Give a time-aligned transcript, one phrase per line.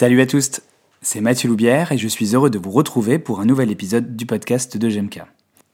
[0.00, 0.60] Salut à tous,
[1.02, 4.26] c'est Mathieu Loubière et je suis heureux de vous retrouver pour un nouvel épisode du
[4.26, 5.22] podcast de GMK.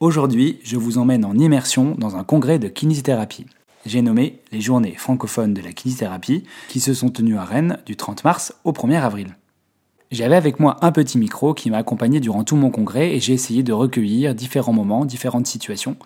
[0.00, 3.45] Aujourd'hui, je vous emmène en immersion dans un congrès de kinésithérapie.
[3.84, 7.97] J'ai nommé les journées francophones de la kinésithérapie qui se sont tenues à Rennes du
[7.97, 9.37] 30 mars au 1er avril.
[10.10, 13.34] J'avais avec moi un petit micro qui m'a accompagné durant tout mon congrès et j'ai
[13.34, 15.98] essayé de recueillir différents moments, différentes situations,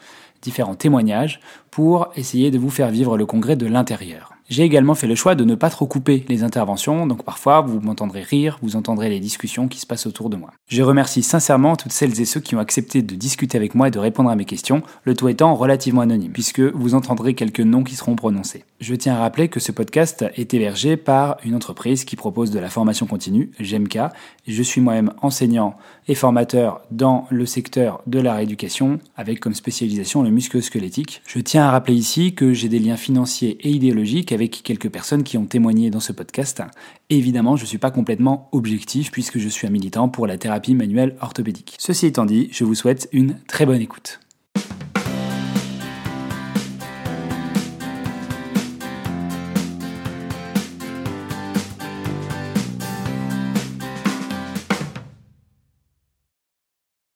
[0.43, 1.39] différents témoignages
[1.71, 4.38] pour essayer de vous faire vivre le congrès de l'intérieur.
[4.49, 7.81] J'ai également fait le choix de ne pas trop couper les interventions, donc parfois vous
[7.81, 10.55] m'entendrez rire, vous entendrez les discussions qui se passent autour de moi.
[10.69, 13.91] Je remercie sincèrement toutes celles et ceux qui ont accepté de discuter avec moi et
[13.91, 17.85] de répondre à mes questions, le tout étant relativement anonyme, puisque vous entendrez quelques noms
[17.85, 18.65] qui seront prononcés.
[18.81, 22.59] Je tiens à rappeler que ce podcast est hébergé par une entreprise qui propose de
[22.59, 23.99] la formation continue, GMK.
[24.47, 30.23] Je suis moi-même enseignant et formateur dans le secteur de la rééducation, avec comme spécialisation
[30.23, 31.21] le musculo-squelettique.
[31.27, 35.25] Je tiens à rappeler ici que j'ai des liens financiers et idéologiques avec quelques personnes
[35.25, 36.63] qui ont témoigné dans ce podcast.
[37.11, 40.75] évidemment, je ne suis pas complètement objectif puisque je suis un militant pour la thérapie
[40.75, 41.77] manuelle orthopédique.
[41.79, 44.21] Ceci étant dit, je vous souhaite une très bonne écoute.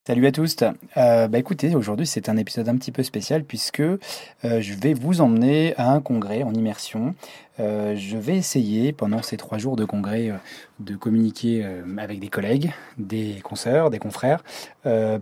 [0.05, 0.57] Salut à tous.
[0.97, 4.01] Euh, bah écoutez, aujourd'hui c'est un épisode un petit peu spécial puisque euh,
[4.43, 7.15] je vais vous emmener à un congrès en immersion.
[7.61, 10.33] Euh, je vais essayer pendant ces trois jours de congrès
[10.81, 11.65] de communiquer
[11.99, 14.43] avec des collègues, des consoeurs, des confrères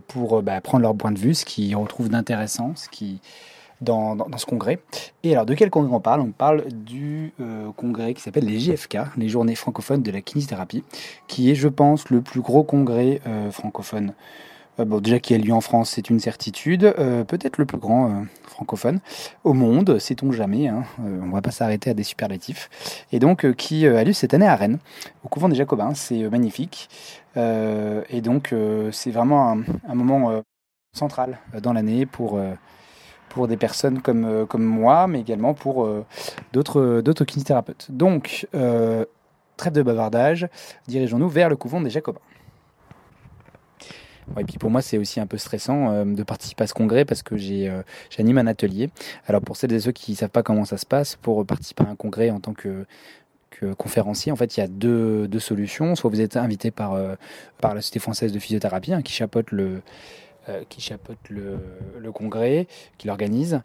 [0.07, 3.21] pour bah, prendre leur point de vue, ce qu'ils retrouvent d'intéressant, ce qui
[3.81, 4.79] dans, ce congrès.
[5.21, 6.21] Et alors, de quel congrès on parle?
[6.21, 7.33] On parle du
[7.77, 10.83] congrès qui s'appelle les JFK, les Journées francophones de la kinésithérapie,
[11.27, 14.13] qui est, je pense, le plus gros congrès francophone
[14.85, 16.83] bon, déjà qui a lieu en France, c'est une certitude.
[16.83, 18.99] Euh, peut-être le plus grand euh, francophone
[19.43, 20.67] au monde, sait-on jamais.
[20.67, 20.83] Hein.
[20.99, 23.05] on ne va pas s'arrêter à des superlatifs.
[23.11, 24.79] Et donc, qui a lieu cette année à Rennes,
[25.23, 25.93] au couvent des Jacobins.
[25.93, 26.89] C'est magnifique.
[27.35, 28.53] et donc,
[28.91, 29.57] c'est vraiment
[29.87, 30.41] un, moment
[30.93, 32.39] central dans l'année pour
[33.29, 35.87] pour des personnes comme, comme moi, mais également pour
[36.53, 37.87] d'autres d'autres kinésithérapeutes.
[37.89, 40.47] Donc, trêve de bavardage,
[40.87, 42.21] dirigeons-nous vers le couvent des Jacobins
[44.39, 47.05] et puis pour moi, c'est aussi un peu stressant euh, de participer à ce congrès
[47.05, 48.89] parce que euh, j'anime un atelier.
[49.27, 51.83] Alors pour celles et ceux qui ne savent pas comment ça se passe, pour participer
[51.83, 52.85] à un congrès en tant que,
[53.77, 55.93] conférencier, en fait, il y a deux, solutions.
[55.95, 57.13] Soit vous êtes invité par, euh,
[57.59, 59.83] par la Société française de physiothérapie hein, qui chapeaute le,
[62.11, 62.65] congrès,
[62.97, 63.61] qui l'organise,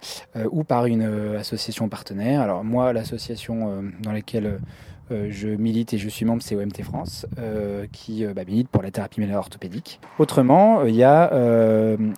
[0.50, 2.42] ou par une association partenaire.
[2.42, 4.58] Alors moi, l'association dans laquelle
[5.12, 8.68] euh, je milite et je suis membre c'est OMT France euh, qui euh, bah, milite
[8.68, 10.00] pour la thérapie manuelle orthopédique.
[10.18, 11.30] Autrement, il y a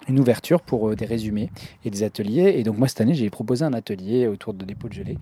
[0.09, 1.51] une ouverture pour des résumés
[1.85, 2.55] et des ateliers.
[2.57, 5.19] Et donc moi cette année j'ai proposé un atelier autour de dépôt de gelée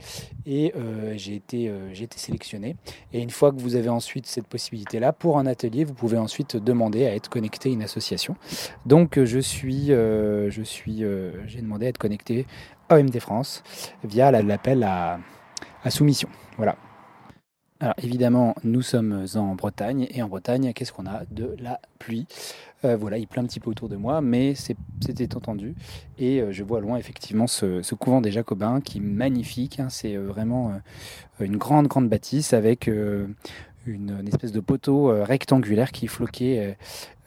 [0.46, 0.72] et
[1.16, 2.76] j'ai été, j'ai été sélectionné.
[3.12, 6.56] Et une fois que vous avez ensuite cette possibilité-là, pour un atelier, vous pouvez ensuite
[6.56, 8.36] demander à être connecté à une association.
[8.84, 11.04] Donc je suis, je suis,
[11.46, 12.46] j'ai demandé à être connecté
[12.88, 13.62] à OMT France
[14.04, 15.18] via l'appel à,
[15.84, 16.28] à soumission.
[16.56, 16.76] Voilà.
[17.78, 22.26] Alors évidemment, nous sommes en Bretagne et en Bretagne, qu'est-ce qu'on a De la pluie?
[22.86, 25.74] Euh, voilà, il pleut un petit peu autour de moi, mais c'était entendu.
[26.18, 29.78] Et euh, je vois loin effectivement ce, couvent des Jacobins qui est magnifique.
[29.78, 29.88] Hein.
[29.90, 30.72] c'est euh, vraiment
[31.38, 33.34] une grande, grande bâtisse avec une,
[34.26, 36.74] espèce de poteau rectangulaire qui est floqué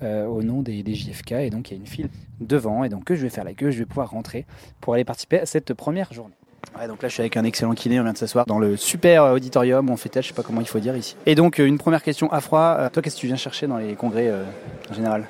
[0.02, 1.34] au nom des, des, JFK.
[1.34, 2.84] Et donc il y a une file devant.
[2.84, 4.48] Et donc que je vais faire la queue, je vais pouvoir rentrer
[4.82, 6.39] pour aller participer à cette première journée.
[6.80, 8.00] Ouais, donc là, je suis avec un excellent kiné.
[8.00, 10.44] On vient de s'asseoir dans le super auditorium où on fait tâche, je sais pas
[10.44, 11.16] comment il faut dire ici.
[11.26, 12.78] Et donc, euh, une première question à froid.
[12.80, 14.44] Euh, toi, qu'est-ce que tu viens chercher dans les congrès euh,
[14.90, 15.26] en général?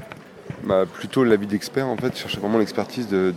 [0.64, 2.16] Bah, Plutôt l'avis d'experts, en fait.
[2.16, 3.34] Je cherchais vraiment l'expertise de,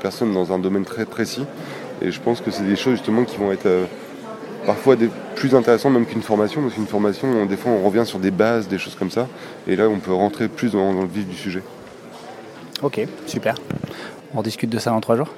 [0.00, 1.44] personnes dans un domaine très précis.
[2.00, 3.68] Et je pense que c'est des choses justement qui vont être
[4.66, 6.62] parfois des plus intéressantes même qu'une formation.
[6.62, 9.28] Parce qu'une formation, des fois, on revient sur des bases, des choses comme ça.
[9.68, 11.62] Et là, on peut rentrer plus dans le vif du sujet.
[12.82, 13.54] Ok, super.
[14.34, 15.28] On discute de ça dans trois jours.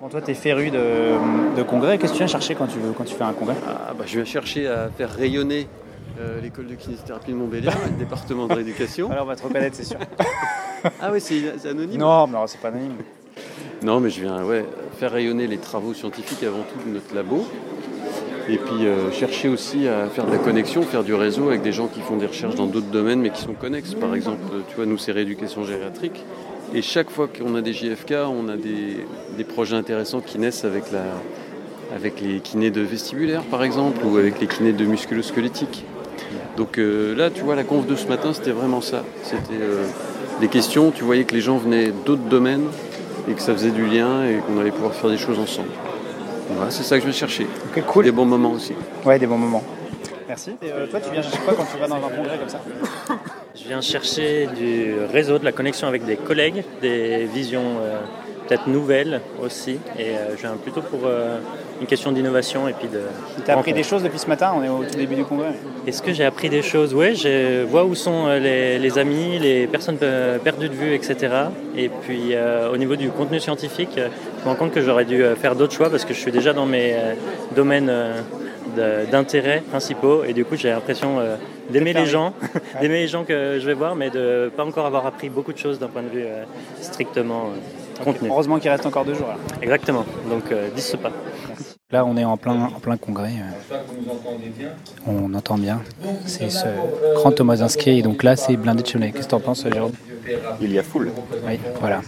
[0.00, 1.98] Bon, toi, tu es féru de, congrès.
[1.98, 4.14] Qu'est-ce que tu viens chercher quand tu, quand tu fais un congrès ah, bah, Je
[4.14, 5.68] viens chercher à faire rayonner
[6.20, 9.10] euh, l'école de kinésithérapie de Montbéliard, le département de rééducation.
[9.12, 9.98] Alors, on va te reconnaître, c'est sûr.
[11.00, 12.96] ah oui, c'est anonyme Non, non c'est pas anonyme.
[13.82, 14.64] Non, mais je viens ouais,
[14.98, 17.46] faire rayonner les travaux scientifiques avant tout de notre labo.
[18.48, 21.70] Et puis euh, chercher aussi à faire de la connexion, faire du réseau avec des
[21.70, 23.94] gens qui font des recherches dans d'autres domaines mais qui sont connexes.
[23.94, 26.24] Par exemple, tu vois, nous c'est rééducation gériatrique.
[26.74, 30.84] Et chaque fois qu'on a des JFK, on a des, projets intéressants qui naissent avec,
[30.90, 31.04] la,
[31.94, 35.84] avec les kinés de vestibulaire, par exemple, ou avec les kinés de musculo-squelettique.
[36.56, 39.04] Donc euh, là, tu vois, la conf de ce matin, c'était vraiment ça.
[39.22, 39.84] C'était euh,
[40.40, 42.66] des questions, tu voyais que les gens venaient d'autres domaines
[43.28, 45.68] et que ça faisait du lien et qu'on allait pouvoir faire des choses ensemble.
[46.54, 47.46] Voilà, c'est ça que je vais chercher.
[47.86, 48.04] cool.
[48.04, 48.72] Des bons moments aussi.
[49.04, 49.64] Ouais, des bons moments.
[50.28, 50.50] Merci.
[50.62, 52.60] Et euh, toi, tu viens chercher quoi quand tu vas dans un congrès comme ça
[53.54, 58.00] Je viens chercher du réseau, de la connexion avec des collègues, des visions euh,
[58.46, 59.78] peut-être nouvelles aussi.
[59.98, 61.00] Et euh, je viens plutôt pour
[61.80, 63.00] une question d'innovation et puis de.
[63.44, 65.52] Tu as appris des choses depuis ce matin On est au tout début du congrès.
[65.86, 66.94] Est-ce que j'ai appris des choses?
[66.94, 69.98] Oui, je vois où sont les, les amis, les personnes
[70.44, 71.16] perdues de vue, etc.
[71.76, 72.34] Et puis
[72.72, 75.90] au niveau du contenu scientifique, je me rends compte que j'aurais dû faire d'autres choix
[75.90, 76.94] parce que je suis déjà dans mes
[77.56, 77.90] domaines
[78.78, 81.36] euh, de- d'intérêt principaux et du coup j'ai l'impression euh,
[81.70, 82.32] d'aimer les gens,
[82.80, 85.58] d'aimer les gens que je vais voir, mais de pas encore avoir appris beaucoup de
[85.58, 86.44] choses d'un point de vue euh,
[86.80, 87.44] strictement
[88.00, 88.28] euh, contenu.
[88.30, 89.28] Heureusement qu'il reste encore deux jours.
[89.28, 90.04] Là, Exactement.
[90.28, 91.10] Donc euh, 10 ce pas.
[91.90, 93.32] Là, on est en plein, en plein congrès.
[95.06, 95.82] On entend bien.
[96.24, 96.64] C'est ce
[97.16, 97.90] grand Thomasinski.
[97.98, 99.12] Et donc là, c'est blindé de Chenet.
[99.12, 99.92] Qu'est-ce que t'en penses, Jérôme?
[100.62, 101.10] Il y a foule.
[101.46, 102.00] Oui, voilà.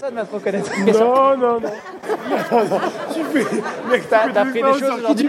[0.00, 0.70] Personne ne va te reconnaître.
[0.98, 2.80] Non, non, non.
[3.12, 3.46] tu fais.
[3.90, 5.28] Mec, T'as- t'as appris des choses aujourd'hui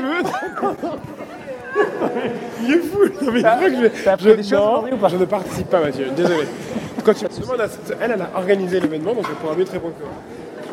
[2.63, 3.00] Il est fou.
[3.25, 5.69] Non, mais T'as- je- t'as appris je- des choses aujourd'hui ou pas Je ne participe
[5.69, 6.07] pas, Mathieu.
[6.15, 6.45] Désolé.
[7.03, 9.71] Quand tu demandes à cette- elle, elle a organisé l'événement, donc elle pourra mieux te
[9.71, 10.12] répondre que moi.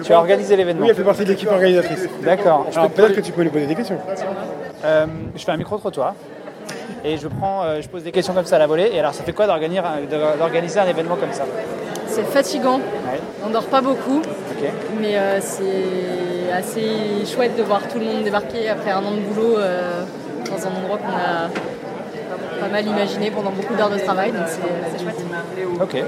[0.04, 2.06] Tu as organisé l'événement Oui, elle fait partie de l'équipe organisatrice.
[2.22, 2.66] D'accord.
[2.76, 3.98] Alors, Peut-être que tu peux lui poser des questions.
[4.84, 6.14] euh, je fais un micro-trottoir.
[7.04, 8.90] Et je prends, euh, je pose des questions comme ça à la volée.
[8.92, 11.44] Et alors, ça fait quoi d'organiser un, d'organiser un événement comme ça?
[12.06, 13.17] C'est fatigant, Ouais.
[13.44, 14.23] On dort pas beaucoup,
[15.00, 19.20] mais euh, c'est assez chouette de voir tout le monde débarquer après un an de
[19.20, 20.02] boulot euh,
[20.46, 21.49] dans un endroit qu'on a
[22.61, 25.25] pas mal imaginé pendant beaucoup d'heures de travail, donc c'est chouette.
[25.81, 26.05] Ok.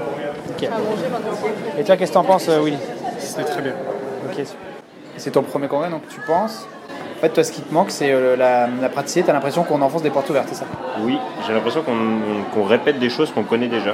[1.77, 2.77] Et toi, qu'est-ce que t'en penses, euh, Willy?
[3.19, 3.73] C'était très bien.
[4.29, 4.45] Ok.
[5.17, 6.67] C'est ton premier congrès, donc tu penses?
[7.17, 9.23] En fait, toi, ce qui te manque, c'est la, la praticité.
[9.27, 10.65] T'as l'impression qu'on enfonce des portes ouvertes, c'est ça?
[11.01, 11.93] Oui, j'ai l'impression qu'on
[12.53, 13.93] qu'on répète des choses qu'on connaît déjà.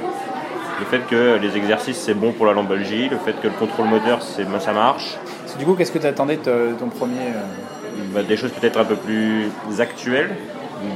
[0.80, 3.88] Le fait que les exercices c'est bon pour la lombalgie, le fait que le contrôle
[3.88, 5.18] moteur c'est ben, ça marche,
[5.58, 8.86] Du coup, qu'est-ce que tu attendais de ton premier euh, Bah, des choses peut-être un
[8.86, 10.36] peu plus actuelles,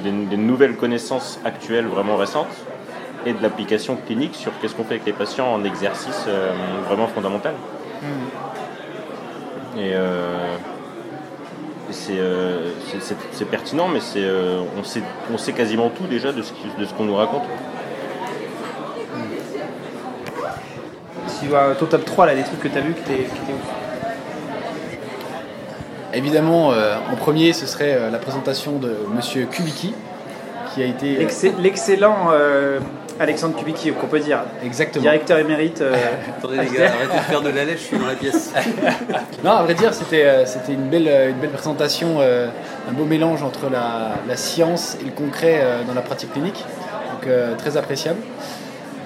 [0.03, 2.53] des, des nouvelles connaissances actuelles vraiment récentes,
[3.25, 6.51] et de l'application clinique sur qu'est-ce qu'on fait avec les patients en exercice euh,
[6.87, 7.53] vraiment fondamental.
[9.77, 10.55] Et, euh,
[11.89, 12.69] et c'est, euh,
[12.99, 15.01] c'est- c'est pertinent, mais c'est, euh, on, sait,
[15.33, 17.43] on sait quasiment tout déjà de ce, qui- de ce qu'on nous raconte.
[21.41, 23.73] Tu vois ton top 3 là, des trucs que tu as vu qui étaient ouf.
[26.13, 29.93] Évidemment, euh, en premier, ce serait euh, la présentation de Monsieur Kubicki,
[30.73, 32.79] qui a été euh, L'excell- L'excellent euh,
[33.17, 35.03] Alexandre Kubicki, qu'on peut dire, exactement.
[35.03, 35.79] directeur émérite.
[35.81, 35.93] euh,
[36.37, 38.51] Attendez les gars, arrêtez de faire de la lèche, je suis dans la pièce.
[39.43, 42.47] Non, à vrai dire, c'était euh, c'était une belle, une belle présentation, euh,
[42.89, 46.63] un beau mélange entre la, la science et le concret euh, dans la pratique clinique,
[47.13, 48.19] donc euh, très appréciable.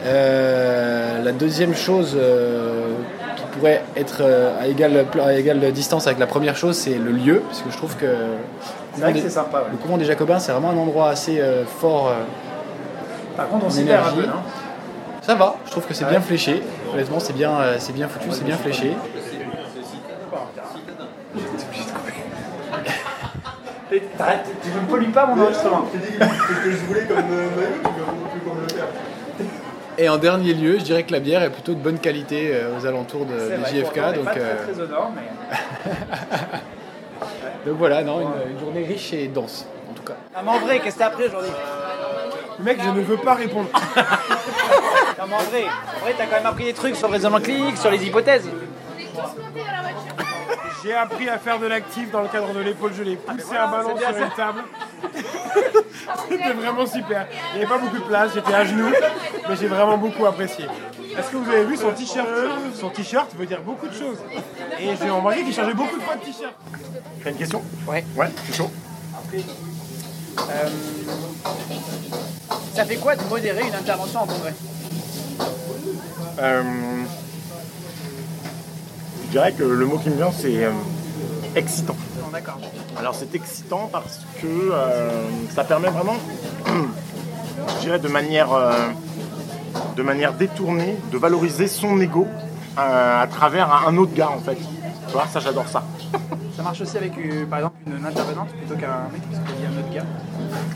[0.05, 2.91] Euh, la deuxième chose euh,
[3.35, 7.11] qui pourrait être euh, à, égale, à égale distance avec la première chose, c'est le
[7.11, 8.05] lieu, parce que je trouve que
[8.93, 9.59] C'est vrai que c'est sympa.
[9.59, 9.63] ouais.
[9.71, 12.09] le couvent des Jacobins, c'est vraiment un endroit assez euh, fort.
[12.09, 12.21] euh,
[13.35, 14.21] Par contre, on En s'y perd un énergie.
[14.21, 14.43] peu, non?
[15.23, 16.11] Ça va, je trouve que c'est Ouais.
[16.11, 16.61] bien fléché.
[16.93, 18.95] Honnêtement, c'est bien, euh, c'est bien foutu, c'est bien fléché.
[24.17, 25.85] T'arrêtes, tu ne pollues pas mon enregistrement.
[29.97, 32.77] Et en dernier lieu, je dirais que la bière est plutôt de bonne qualité euh,
[32.77, 34.15] aux alentours de, vrai, JFK.
[34.15, 35.89] Donc, pas très, euh, très odorant, mais...
[37.65, 40.15] donc voilà, non, une, une journée riche et dense, en tout cas.
[40.43, 41.51] Mais en vrai, qu'est-ce que t'as appris aujourd'hui
[42.59, 43.69] Mec, je ne veux pas répondre.
[45.17, 47.39] Non, mais en vrai, en vrai, t'as quand même appris des trucs sur le raisonnement
[47.39, 48.49] clinique, sur les hypothèses.
[50.83, 53.15] J'ai appris à faire de l'actif dans le cadre de l'épaule gelée.
[53.15, 54.63] Pousser un ballon c'est bien sur une table.
[56.29, 57.27] C'était vraiment super.
[57.53, 58.91] Il n'y avait pas beaucoup de place, j'étais à genoux,
[59.49, 60.65] mais j'ai vraiment beaucoup apprécié.
[61.17, 62.27] Est-ce que vous avez vu son t-shirt
[62.79, 64.17] Son t-shirt veut dire beaucoup de choses.
[64.79, 66.53] Et j'ai remarqué qu'il changeait beaucoup de fois de t-shirt.
[67.23, 68.03] T'as une question Ouais.
[68.15, 68.69] Ouais, c'est chaud.
[69.33, 70.69] Euh,
[72.73, 74.53] ça fait quoi de modérer une intervention en congrès
[76.39, 76.63] Euh,
[79.25, 80.71] je dirais que le mot qui me vient, c'est euh,
[81.55, 81.95] excitant.
[82.35, 82.59] D'accord.
[82.99, 85.09] Alors c'est excitant parce que euh,
[85.51, 86.17] ça permet vraiment,
[87.77, 88.73] je dirais de manière, euh,
[89.95, 92.27] de manière détournée, de valoriser son ego
[92.77, 94.57] euh, à travers un autre gars en fait.
[94.57, 95.83] Tu vois, ça j'adore ça.
[96.57, 99.65] Ça marche aussi avec, euh, par exemple, une intervenante plutôt qu'un mec qui se dit
[99.73, 100.05] un autre gars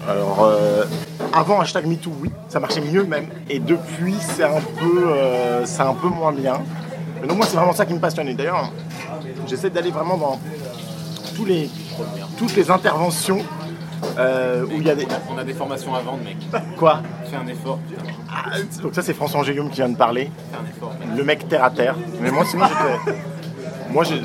[0.08, 0.50] Alors
[1.34, 3.28] avant hashtag MeToo, oui, ça marchait mieux même.
[3.50, 5.10] Et depuis, c'est un peu,
[5.66, 6.62] c'est un peu moins bien.
[7.22, 8.30] Mais donc moi, c'est vraiment ça qui me passionne.
[8.30, 8.72] Et d'ailleurs,
[9.46, 10.40] j'essaie d'aller vraiment dans
[11.40, 11.70] tous les,
[12.38, 13.40] toutes les interventions
[14.18, 15.08] euh, où il y a des.
[15.34, 16.36] On a des formations à vendre, mec.
[16.78, 18.04] Quoi Fais un effort, putain.
[18.30, 20.32] Ah, Donc ça, c'est François Angélium qui vient de parler.
[20.52, 20.94] Fais un effort.
[21.16, 21.96] Le mec terre à terre.
[22.22, 23.18] Mais moi, sinon, j'étais.
[23.90, 24.22] Moi, j'ai.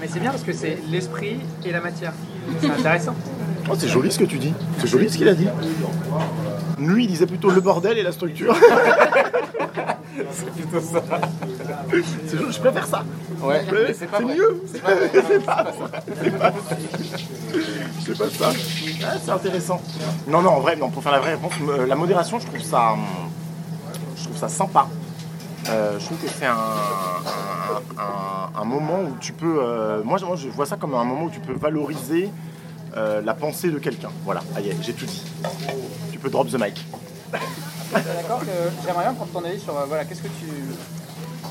[0.00, 2.12] Mais c'est bien parce que c'est l'esprit et la matière.
[2.60, 3.14] C'est intéressant.
[3.68, 4.54] Oh, c'est joli ce que tu dis.
[4.78, 5.48] C'est joli ce qu'il a dit.
[6.78, 8.54] Lui, il disait plutôt le bordel et la structure.
[10.32, 11.02] c'est plutôt ça.
[12.26, 13.04] C'est je préfère ça.
[13.40, 14.34] Ouais, Mais mais c'est pas vrai.
[14.34, 14.62] mieux.
[14.72, 15.10] C'est pas vrai.
[15.28, 15.90] C'est pas ça.
[16.22, 16.52] C'est pas
[18.04, 18.52] C'est pas ça.
[19.04, 19.80] Ah, c'est intéressant.
[20.28, 21.52] Non, non, en vrai, non, pour faire la vraie réponse,
[21.86, 23.00] la modération, je trouve ça, hum,
[24.16, 24.86] je trouve ça sympa.
[25.68, 29.58] Euh, je trouve que c'est un, un- un- un moment où tu peux.
[29.60, 32.30] euh, moi, moi, je vois ça comme un moment où tu peux valoriser
[32.96, 34.10] euh, la pensée de quelqu'un.
[34.24, 35.22] Voilà, aïe, aïe, j'ai tout dit.
[36.12, 36.84] Tu peux drop the mic.
[37.92, 38.46] D'accord que
[38.86, 40.46] j'aimerais bien prendre ton avis sur euh, voilà, qu'est-ce que tu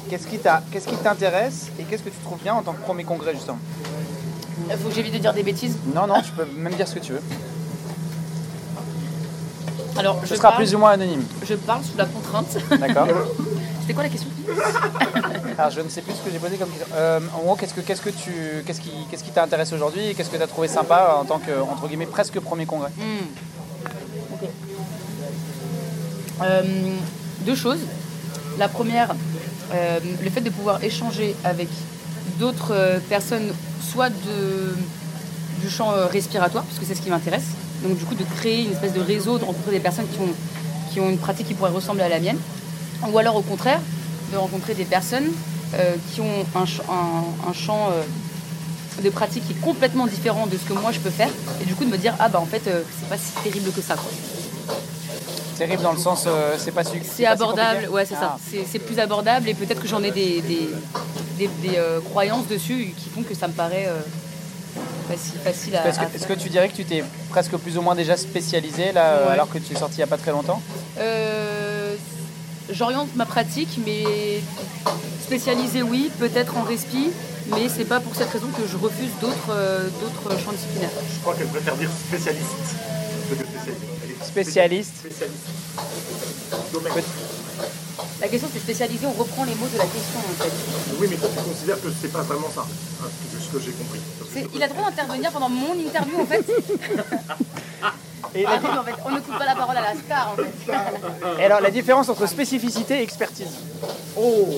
[0.10, 2.82] qu'est-ce qui t'a qu'est-ce qui t'intéresse et qu'est-ce que tu trouves bien en tant que
[2.82, 3.58] premier congrès justement?
[4.70, 5.77] Il faut que j'évite de dire des bêtises.
[5.94, 7.22] Non non, tu peux même dire ce que tu veux.
[9.98, 11.24] Alors, Ce je sera parle- plus ou moins anonyme.
[11.48, 12.58] Je parle sous la contrainte.
[12.80, 13.08] D'accord.
[13.82, 14.30] C'était quoi la question?
[15.58, 16.88] Alors je ne sais plus ce que j'ai posé comme question.
[16.96, 18.34] Euh, en gros, qu'est-ce que qu'est-ce que tu
[18.65, 21.39] qu'est-ce qui qu'est-ce qui t'intéresse aujourd'hui et qu'est-ce que tu as trouvé sympa en tant
[21.39, 22.89] que entre guillemets presque premier congrès?
[22.98, 23.25] Hmm.
[26.42, 26.62] Euh,
[27.46, 27.80] deux choses.
[28.58, 29.15] La première,
[29.74, 31.68] euh, le fait de pouvoir échanger avec
[32.39, 33.51] d'autres euh, personnes,
[33.82, 37.46] soit du champ respiratoire, puisque c'est ce qui m'intéresse.
[37.84, 40.34] Donc du coup, de créer une espèce de réseau, de rencontrer des personnes qui ont,
[40.92, 42.38] qui ont une pratique qui pourrait ressembler à la mienne.
[43.12, 43.80] Ou alors au contraire,
[44.32, 45.27] de rencontrer des personnes
[46.13, 46.63] qui ont un,
[47.50, 47.89] un- champ
[49.04, 51.30] de pratique qui est complètement différent de ce que moi je peux faire.
[51.62, 53.82] Et du coup, de me dire, ah bah en fait, c'est pas si terrible que
[53.82, 53.96] ça.
[53.96, 54.10] quoi.
[55.57, 58.33] Terrible dans le sens euh, c'est pas C'est abordable, ouais, c'est ça.
[58.35, 58.39] Ah.
[58.51, 60.69] C'est c'est plus abordable et peut-être que j'en ai des, des,
[61.38, 64.00] des- des, euh, croyances dessus qui font que ça me paraît euh,
[65.09, 66.35] facile, facile à, Est-ce que, est-ce faire.
[66.38, 69.31] que tu dirais que tu t'es presque plus ou moins déjà spécialisé là Ouais.
[69.33, 70.62] alors que tu es sorti il y a pas très longtemps?
[71.00, 71.95] Euh,
[72.71, 74.41] J'oriente ma pratique, mais
[75.24, 77.12] spécialisée, oui, peut-être en respi,
[77.51, 80.89] mais c'est pas pour cette raison que je refuse d'autres euh, d'autres champs disciplinaires.
[81.15, 82.75] Je crois qu'elle préfère dire spécialiste
[84.44, 84.92] spécialiste.
[85.00, 85.48] Spécialiste.
[88.22, 90.51] La question c'est spécialisé, on reprend les mots de la question en fait.
[91.00, 92.65] Oui, mais toi, tu considères que c'est pas vraiment ça,
[93.01, 94.00] hein, de ce que j'ai compris.
[94.54, 96.46] Il a le droit d'intervenir pendant mon interview en fait.
[98.36, 100.36] Et la- Ah en fait, on ne coupe pas la parole à la star en
[100.36, 101.42] fait.
[101.42, 103.48] Et alors la différence entre spécificité et expertise?
[104.18, 104.50] Oh,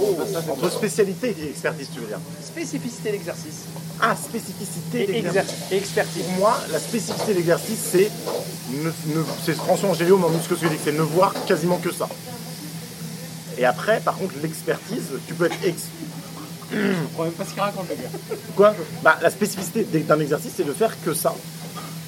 [0.00, 0.16] oh,
[0.50, 3.64] Entre spécialité et expertise, tu veux dire Spécificité d'exercice.
[4.00, 5.52] Ah, spécificité Et d'exercice.
[5.52, 6.22] exer- et expertise.
[6.22, 8.10] Pour moi, la spécificité de l'exercice, c'est
[8.72, 9.76] ne, ne- c'est en
[10.18, 12.08] mais en musculosquelettique, c'est ne voir quasiment que ça.
[13.58, 15.82] Et après, par contre, l'expertise, tu peux être ex.
[16.70, 18.36] Je comprends même pas ce qu'il raconte le gars.
[18.54, 18.74] Quoi?
[19.02, 21.34] Bah, la spécificité d'un exercice, c'est de faire que ça.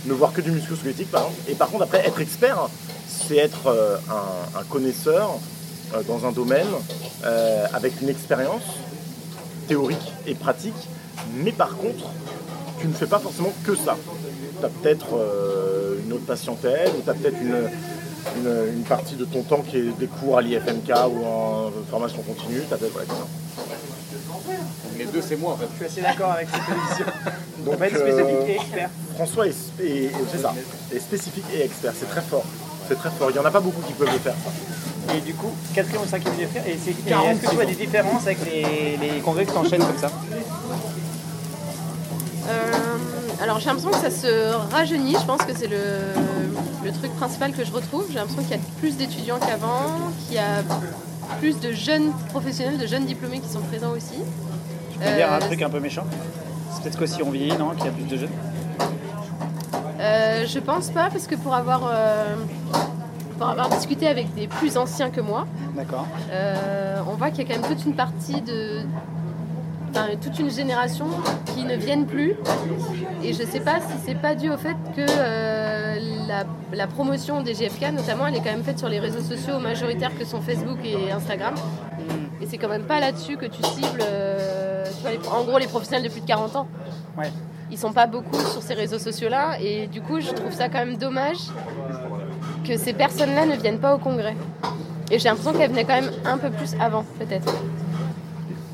[0.07, 1.41] Ne voir que du musculosquelettique, par exemple.
[1.51, 2.69] Et par contre, après, être expert,
[3.09, 5.39] c'est être euh, un, un connaisseur
[6.07, 6.67] dans un domaine
[7.25, 8.63] euh, avec une expérience
[9.69, 10.75] théorique et pratique.
[11.37, 12.07] Mais par contre,
[12.81, 13.97] tu ne fais pas forcément que ça.
[14.61, 17.69] Tu as peut-être euh, une autre patientèle, ou tu as peut-être une,
[18.37, 22.23] une- une partie de ton temps qui est des cours à l'IFMK ou en formation
[22.23, 22.61] continue.
[22.69, 23.25] T'as peut-être- voilà.
[24.99, 25.67] Les deux c'est moi en fait.
[25.73, 27.07] Je suis assez d'accord avec cette position.
[27.65, 28.91] Donc, être euh, spécifique et expert.
[29.15, 29.53] François est,
[30.41, 30.55] ça,
[30.95, 32.45] est spécifique et expert, c'est très fort.
[32.89, 33.31] C'est très fort.
[33.31, 34.35] Il n'y en a pas beaucoup qui peuvent le faire.
[34.45, 34.51] ça.
[35.17, 37.75] Et du coup, quatrième ou cinquième et c'est- et 40 est-ce que tu vois des
[37.75, 40.11] différences avec les, les congrès que tu enchaînes comme ça
[42.49, 42.53] Euh,
[43.43, 45.79] alors j'ai l'impression que ça se rajeunit, je pense que c'est le,
[46.85, 48.05] le truc principal que je retrouve.
[48.09, 50.63] J'ai l'impression qu'il y a plus d'étudiants qu'avant, qu'il y a
[51.39, 54.15] plus de jeunes professionnels, de jeunes diplômés qui sont présents aussi.
[54.93, 56.05] Tu peux dire un Euh, truc un peu méchant
[56.75, 58.31] C'est peut-être qu'aussi on vieillit, non Qu'il y a plus de jeunes
[60.01, 62.35] Euh, je pense pas parce que pour avoir, euh,
[63.41, 66.07] pour avoir discuté avec des plus anciens que moi, D'accord.
[66.31, 68.81] euh, on voit qu'il y a quand même toute une partie de.
[69.91, 71.07] enfin, toute une génération
[71.47, 72.35] qui ne viennent plus.
[73.23, 75.97] Et je sais pas si c'est pas dû au fait que euh,
[76.29, 76.45] la,
[76.77, 80.17] la promotion des GFK, notamment, elle est quand même faite sur les réseaux sociaux majoritaires
[80.19, 81.55] que sont Facebook et Instagram.
[82.43, 85.59] Et c'est quand même pas là-dessus que tu cibles, euh, tu vois, les- en gros,
[85.59, 86.69] les professionnels de plus de 40 ans.
[87.19, 87.31] Ouais.
[87.73, 89.61] Ils sont pas beaucoup sur ces réseaux sociaux-là.
[89.61, 91.37] Et du coup, je trouve ça quand même dommage
[92.67, 94.37] que ces personnes-là ne viennent pas au congrès.
[95.11, 97.53] Et j'ai l'impression qu'elles venaient quand même un peu plus avant, peut-être.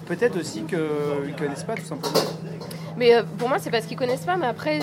[0.07, 2.15] Peut-être aussi qu'ils ne connaissent pas tout simplement.
[2.97, 4.37] Mais euh, pour moi, c'est parce qu'ils connaissent pas.
[4.37, 4.81] Mais après,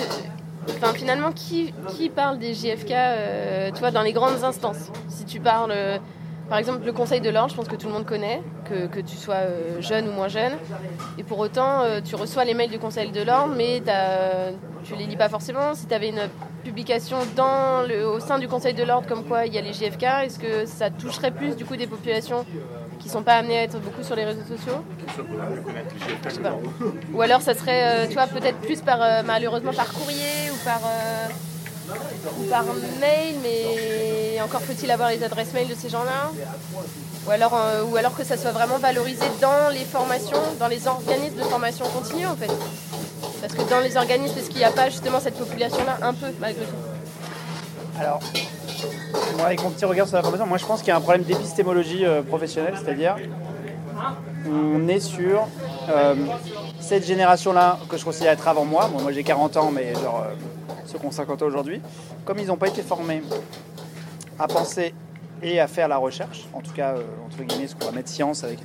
[0.68, 4.90] enfin, finalement, qui, qui parle des JFK euh, tu vois, dans les grandes instances?
[5.08, 5.98] Si tu parles, euh,
[6.48, 9.00] par exemple, le Conseil de l'Ordre, je pense que tout le monde connaît, que, que
[9.00, 10.52] tu sois euh, jeune ou moins jeune.
[11.18, 13.82] Et pour autant, tu reçois les mails du Conseil de l'Ordre, mais
[14.84, 15.74] tu les lis pas forcément.
[15.74, 16.28] Si tu avais une
[16.64, 19.72] publication dans le, au sein du Conseil de l'Ordre comme quoi il y a les
[19.72, 22.44] JFK, est-ce que ça toucherait plus du coup des populations
[23.00, 24.84] qui sont pas amenés à être beaucoup sur les réseaux sociaux?
[27.12, 31.26] Ou alors ça serait, euh, peut-être plus par euh, malheureusement par courrier ou par euh,
[32.40, 32.64] ou par
[33.00, 36.32] mail, mais encore faut-il avoir les adresses mail de ces gens-là?
[37.26, 40.86] Ou alors, euh, ou alors que ça soit vraiment valorisé dans les formations, dans les
[40.86, 42.50] organismes de formation continue en fait.
[43.46, 46.28] Parce que dans les organismes, est-ce qu'il n'y a pas justement cette population-là un peu
[46.40, 48.18] malgré tout Alors,
[49.36, 51.02] moi, avec mon petit regard sur la formation, moi je pense qu'il y a un
[51.02, 53.16] problème d'épistémologie euh, professionnelle, c'est-à-dire
[54.50, 55.46] on est sur
[55.90, 56.14] euh,
[56.80, 58.88] cette génération-là que je considère être avant moi.
[58.90, 60.34] Bon, moi j'ai 40 ans, mais genre euh,
[60.86, 61.82] ceux qui ont 50 ans aujourd'hui,
[62.24, 63.22] comme ils n'ont pas été formés
[64.38, 64.94] à penser
[65.42, 66.94] et à faire la recherche, en tout cas
[67.26, 68.58] entre guillemets ce qu'on va mettre science avec,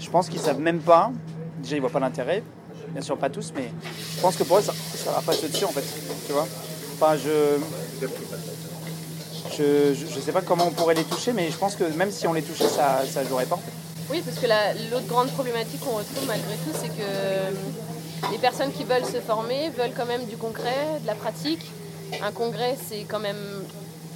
[0.00, 1.12] je pense qu'ils savent même pas.
[1.62, 2.42] Déjà ils voient pas l'intérêt,
[2.94, 3.70] bien sûr pas tous, mais
[4.16, 4.72] je pense que pour eux ça,
[5.10, 5.84] va passer dessus en fait,
[6.26, 6.46] tu vois.
[6.94, 7.58] Enfin je
[9.56, 12.26] je, je, sais pas comment on pourrait les toucher, mais je pense que même si
[12.26, 13.58] on les touchait, ça, jouerait pas.
[14.10, 17.50] Oui, parce que la- l'autre grande problématique qu'on retrouve malgré tout, c'est que euh,
[18.32, 21.70] les personnes qui veulent se former veulent quand même du concret, de la pratique.
[22.22, 23.36] Un congrès, c'est quand même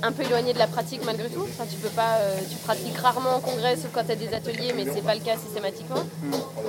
[0.03, 1.43] un peu éloigné de la pratique malgré tout.
[1.43, 4.33] Enfin, tu peux pas, euh, tu pratiques rarement en congrès, sauf quand tu as des
[4.35, 6.03] ateliers, mais c'est pas le cas systématiquement.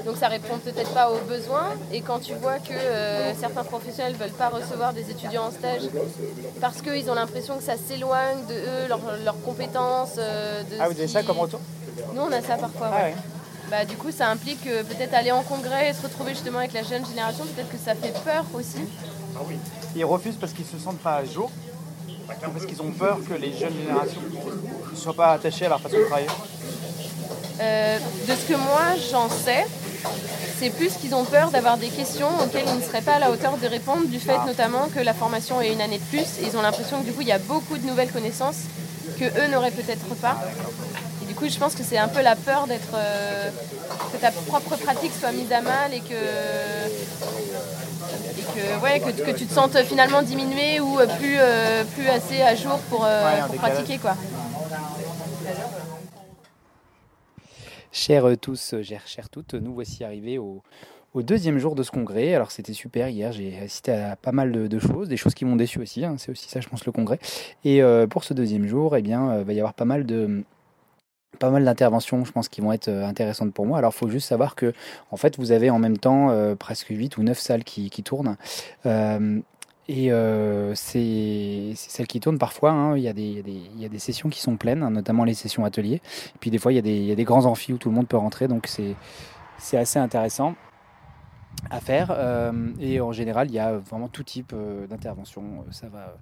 [0.05, 1.69] Donc ça répond peut-être pas aux besoins.
[1.91, 5.83] Et quand tu vois que euh, certains professionnels veulent pas recevoir des étudiants en stage
[6.59, 8.87] parce qu'ils ont l'impression que ça s'éloigne de eux,
[9.23, 10.15] leurs compétences.
[10.17, 11.59] euh, de Ah, vous avez ça comme retour?
[12.15, 12.89] Nous, on a ça parfois.
[12.91, 13.03] Ah ouais.
[13.09, 13.15] ouais.
[13.69, 16.81] Bah, du coup, ça implique peut-être aller en congrès et se retrouver justement avec la
[16.81, 17.45] jeune génération.
[17.45, 18.79] Peut-être que ça fait peur aussi.
[19.95, 21.68] Ils refusent parce qu'ils se sentent pas à jour, ou
[22.53, 24.21] parce qu'ils ont peur que les jeunes générations
[24.91, 26.27] ne soient pas attachées à leur façon de travailler.
[27.61, 29.65] Euh, de ce que moi j'en sais,
[30.59, 33.31] c'est plus qu'ils ont peur d'avoir des questions auxquelles ils ne seraient pas à la
[33.31, 36.39] hauteur de répondre, du fait notamment que la formation est une année de plus.
[36.39, 38.63] Et ils ont l'impression que du coup, il y a beaucoup de nouvelles connaissances
[39.19, 40.37] que eux n'auraient peut-être pas.
[41.21, 43.49] Et du coup, je pense que c'est un peu la peur d'être euh,
[44.11, 46.15] que ta propre pratique soit mise à mal et que
[48.37, 52.07] et que ouais que, que tu te sentes finalement diminué ou euh, plus euh, plus
[52.07, 54.15] assez à jour pour, euh, pour pratiquer quoi.
[57.91, 60.61] Chers euh, tous, euh, chers, chères toutes, nous voici arrivés au,
[61.15, 62.35] au deuxième jour de ce congrès.
[62.35, 65.43] Alors c'était super hier, j'ai assisté à pas mal de, de choses, des choses qui
[65.43, 67.19] m'ont déçu aussi, hein, c'est aussi ça je pense le congrès.
[67.65, 70.43] Et euh, pour ce deuxième jour, eh bien, euh, va y avoir pas mal de
[71.37, 73.77] pas mal d'interventions, je pense, qui vont être euh, intéressantes pour moi.
[73.77, 74.73] Alors, faut juste savoir que,
[75.11, 78.35] en fait, vous avez en même temps euh, presque 8 ou 9 salles qui, tournent.
[78.85, 79.39] Euh,
[79.87, 80.11] et
[80.75, 82.71] c'est celles qui tournent parfois.
[82.71, 86.01] hein, Il y, a des- sessions qui sont pleines, hein, notamment les sessions ateliers.
[86.35, 87.77] Et puis des fois, il y, a des, il y a des grands amphis où
[87.77, 88.47] tout le monde peut rentrer.
[88.47, 90.55] Donc c'est assez intéressant
[91.69, 92.11] à faire.
[92.11, 95.43] euh, et en général, il y a vraiment tout type euh, d'intervention.
[95.67, 96.15] Euh, Ça va.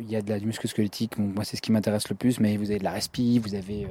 [0.00, 1.18] il y a de la musculosquelettique.
[1.18, 2.40] Bon, moi, c'est ce qui m'intéresse le plus.
[2.40, 3.86] Mais vous avez de la respi, vous avez.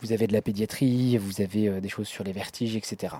[0.00, 3.14] vous avez de la pédiatrie, vous avez des choses sur les vertiges, etc.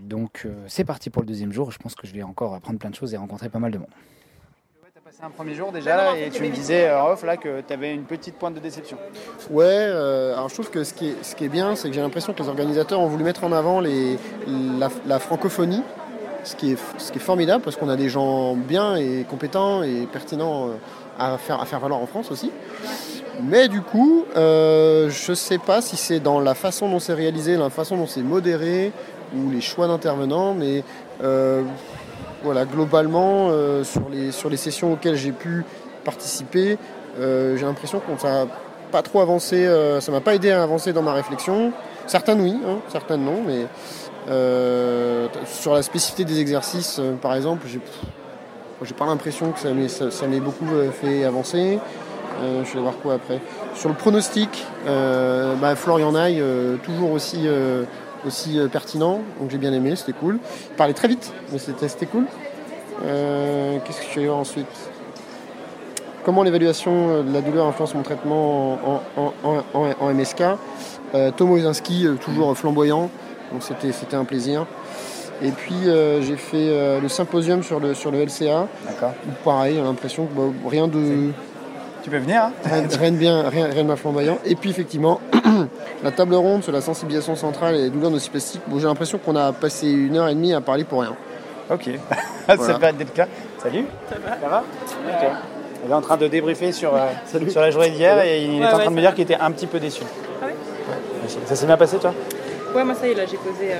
[0.00, 1.72] Donc c'est parti pour le deuxième jour.
[1.72, 3.78] Je pense que je vais encore apprendre plein de choses et rencontrer pas mal de
[3.78, 3.88] monde.
[5.10, 7.94] C'est un premier jour déjà, et tu me disais euh, off là que tu avais
[7.94, 8.98] une petite pointe de déception.
[9.50, 11.94] Ouais, euh, alors je trouve que ce qui est, ce qui est bien, c'est que
[11.94, 14.18] j'ai l'impression que les organisateurs ont voulu mettre en avant les,
[14.78, 15.82] la, la francophonie,
[16.44, 19.82] ce qui, est, ce qui est formidable parce qu'on a des gens bien et compétents
[19.82, 20.72] et pertinents euh,
[21.18, 22.50] à faire, à faire valoir en France aussi.
[23.42, 27.14] Mais du coup, euh, je ne sais pas si c'est dans la façon dont c'est
[27.14, 28.92] réalisé, la façon dont c'est modéré
[29.34, 30.82] ou les choix d'intervenants, mais
[31.22, 31.62] euh,
[32.42, 35.64] voilà, globalement, euh, sur, les, sur les sessions auxquelles j'ai pu
[36.04, 36.78] participer,
[37.18, 38.46] euh, j'ai l'impression qu'on n'a
[38.90, 41.72] pas trop avancé, euh, ça m'a pas aidé à avancer dans ma réflexion.
[42.06, 43.66] Certaines oui, hein, certaines non, mais
[44.30, 50.10] euh, sur la spécificité des exercices, par exemple, j'ai pas l'impression que ça m'ait ça,
[50.10, 50.66] ça beaucoup
[51.00, 51.78] fait avancer.
[52.40, 53.40] Je vais voir quoi après.
[53.74, 57.46] Sur le pronostic, bah, Florian euh, toujours aussi,
[58.26, 60.38] aussi euh, pertinent, donc j'ai bien aimé, c'était cool.
[60.70, 62.24] Il parlait très vite, mais c'était cool.
[63.04, 64.66] Euh, Qu'est-ce que je vais voir ensuite?
[66.24, 68.74] Comment l'évaluation euh, de la douleur influence mon traitement
[69.16, 70.42] en, en- en- MSK
[71.14, 73.08] Euh, Tom Ozinski, euh, toujours flamboyant,
[73.52, 74.66] donc c'était un plaisir.
[75.40, 78.66] Et puis euh, j'ai fait euh, le symposium sur le, sur le LCA.
[78.86, 79.12] D'accord.
[79.44, 81.30] Pareil, j'ai l'impression que bah, rien de.
[82.02, 82.52] Tu peux venir hein?
[82.64, 84.38] Rien, rien de bien, rien, rien de ma flamboyant.
[84.44, 85.20] Et puis effectivement,
[86.02, 89.36] la table ronde sur la sensibilisation centrale et les douleurs nociplastiques, bon, j'ai l'impression qu'on
[89.36, 91.14] a passé une heure et demie à parler pour rien.
[91.70, 91.90] Ok,
[92.46, 92.62] Voilà.
[92.62, 93.26] ça va d'être le cas.
[93.62, 94.62] Salut Ça va Ça va.
[95.84, 97.06] Il est en train de débriefer sur, euh,
[97.50, 99.22] sur la journée d'hier et il Ouais, est en train ouais, de me dire qu'il
[99.24, 100.02] était un petit peu déçu.
[100.42, 101.28] Ah ouais Ouais.
[101.46, 102.12] Ça s'est bien passé toi?
[102.74, 103.76] Ouais, moi ça y est, là j'ai posé euh,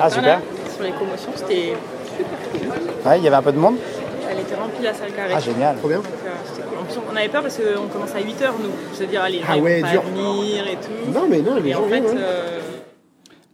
[0.00, 0.26] Ah, super.
[0.38, 0.40] là,
[0.74, 1.74] sur les commotions, c'était
[2.16, 3.10] super cool.
[3.10, 3.76] Ouais, il y avait un peu de monde?
[4.30, 5.32] Elle était s'était rempli la salle carrée.
[5.34, 5.76] Ah, génial.
[5.76, 5.98] Trop bien.
[5.98, 6.51] Donc, euh,
[7.10, 8.70] on avait peur parce qu'on commence à 8h, nous.
[8.94, 11.10] C'est-à-dire, allez, Ah ouais, pas venir et tout.
[11.12, 12.14] Non, mais non, les Et gens en fait, ouais.
[12.16, 12.60] euh,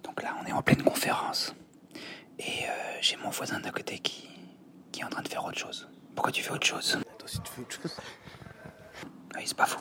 [0.05, 1.55] Donc là, on est en pleine conférence.
[2.39, 4.29] Et euh, j'ai mon voisin d'à côté qui,
[4.93, 5.89] qui est en train de faire autre chose.
[6.15, 6.99] Pourquoi tu fais autre chose?
[7.19, 7.97] Toi aussi, tu fais autre chose
[9.37, 9.81] Oui, c'est pas faux.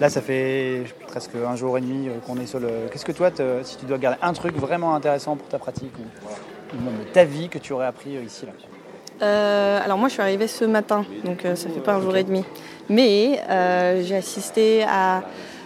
[0.00, 2.88] Là, ça fait presque un jour et demi euh, qu'on est sur le.
[2.90, 5.92] Qu'est-ce que toi, te- si tu dois garder un truc vraiment intéressant pour ta pratique
[5.98, 8.52] ou, ou même ta vie que tu aurais appris ici là?
[9.22, 12.16] Euh, alors moi je suis arrivée ce matin, donc euh, ça fait pas un jour
[12.16, 12.44] et demi.
[12.88, 15.22] Mais euh, j'ai assisté à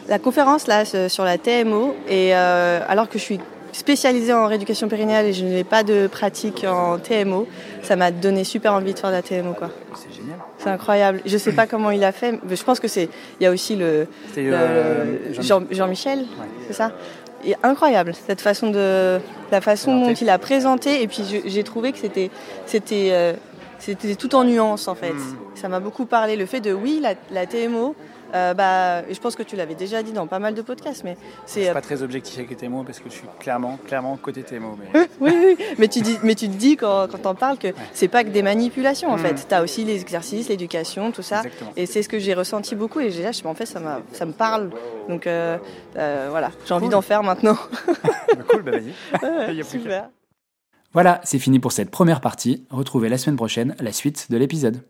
[0.09, 3.41] la conférence là sur la TMO et alors que je suis
[3.73, 7.47] spécialisée en rééducation périnéale et je n'ai pas de pratique en TMO,
[7.83, 9.71] ça m'a donné super envie de faire de la TMO quoi.
[9.95, 10.39] C'est génial.
[10.59, 11.21] C'est incroyable.
[11.25, 13.09] Je sais pas comment il a fait, mais je pense que c'est
[13.41, 14.07] il y a aussi le,
[15.41, 16.25] Jean- Jean-Michel,
[16.67, 16.93] c'est ça?
[17.45, 19.19] Et incroyable cette façon de
[19.51, 22.31] la façon dont il a présenté et puis j'ai trouvé que c'était
[22.67, 23.33] c'était euh,
[23.79, 25.13] c'était tout en nuances en fait.
[25.13, 25.37] Hmm.
[25.55, 27.95] Ça m'a beaucoup parlé le fait de oui la, la TMO
[28.35, 31.15] euh, bah je pense que tu l'avais déjà dit dans pas mal de podcasts mais
[31.15, 33.79] Je c'est suis euh, pas très objectif avec les TMO parce que je suis clairement,
[33.87, 34.77] clairement côté TMO.
[34.79, 35.09] Mais...
[35.21, 38.09] oui, oui, mais tu, dis, mais tu te dis quand, quand t'en parles que c'est
[38.09, 39.21] pas que des manipulations en Mm.
[39.21, 39.47] fait.
[39.49, 41.39] Tu as aussi les exercices, l'éducation, tout ça.
[41.39, 41.73] Exactement.
[41.77, 43.81] Et c'est ce que j'ai ressenti beaucoup et j'ai là, je- en fait, ça,
[44.13, 44.71] ça me parle.
[45.09, 45.59] Donc euh,
[45.97, 46.93] euh, voilà, j'ai envie Cool.
[46.93, 47.57] d'en faire maintenant.
[48.49, 48.93] cool, bah vas-y.
[49.23, 49.85] Ouais, Il y a plus qu'à.
[49.85, 50.11] super.
[50.93, 52.65] Voilà, c'est fini pour cette première partie.
[52.71, 54.83] Retrouvez la semaine prochaine la suite de l'épisode.